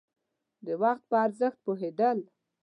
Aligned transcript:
د 0.65 0.67
وخت 0.81 1.03
په 1.09 1.15
ارزښت 1.25 1.57
پوهېدل. 1.65 2.17